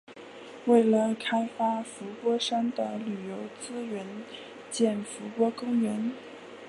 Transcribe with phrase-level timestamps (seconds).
[0.65, 4.03] 为了开发伏波山的旅游资源
[4.71, 6.11] 建伏波公园。